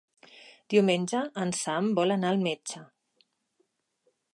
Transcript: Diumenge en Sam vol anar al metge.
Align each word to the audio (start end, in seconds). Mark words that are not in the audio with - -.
Diumenge 0.75 1.21
en 1.43 1.53
Sam 1.59 1.93
vol 2.01 2.17
anar 2.17 2.33
al 2.33 2.43
metge. 2.49 2.87